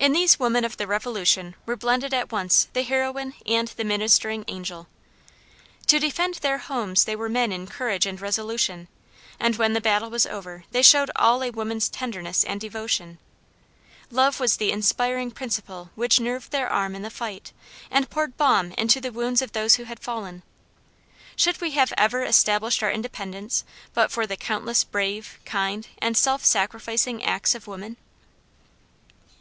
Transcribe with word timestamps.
In 0.00 0.12
these 0.12 0.40
women 0.40 0.64
of 0.64 0.76
the 0.76 0.88
Revolution 0.88 1.54
were 1.66 1.76
blended 1.76 2.12
at 2.12 2.30
once 2.32 2.66
the 2.74 2.82
heroine 2.82 3.32
and 3.46 3.68
the 3.68 3.84
"Ministering 3.84 4.44
Angel." 4.46 4.88
To 5.86 5.98
defend 6.00 6.34
their 6.34 6.58
homes 6.58 7.04
they 7.04 7.16
were 7.16 7.28
men 7.28 7.50
in 7.52 7.66
courage 7.66 8.06
and 8.06 8.20
resolution, 8.20 8.88
and 9.38 9.56
when 9.56 9.72
the 9.72 9.80
battle 9.80 10.10
was 10.10 10.26
over 10.26 10.64
they 10.72 10.82
showed 10.82 11.12
all 11.16 11.42
a 11.42 11.50
woman's 11.50 11.88
tenderness 11.88 12.44
and 12.44 12.60
devotion. 12.60 13.18
Love 14.10 14.38
was 14.38 14.56
the 14.56 14.70
inspiring 14.72 15.30
principle 15.30 15.90
which 15.94 16.20
nerved 16.20 16.50
their 16.50 16.68
arm 16.68 16.94
in 16.96 17.02
the 17.02 17.08
fight, 17.08 17.52
and 17.90 18.10
poured 18.10 18.36
balm 18.36 18.72
into 18.72 19.00
the 19.00 19.12
wounds 19.12 19.40
of 19.40 19.52
those 19.52 19.76
who 19.76 19.84
had 19.84 20.00
fallen. 20.00 20.42
Should 21.36 21.60
we 21.60 21.70
have 21.70 21.92
ever 21.96 22.22
established 22.22 22.82
our 22.82 22.90
Independence 22.90 23.64
but 23.94 24.10
for 24.10 24.26
the 24.26 24.36
countless 24.36 24.82
brave, 24.84 25.38
kind, 25.44 25.86
and 26.00 26.16
self 26.16 26.44
sacrificing 26.44 27.22
acts 27.24 27.54
of 27.54 27.68
woman? 27.68 27.96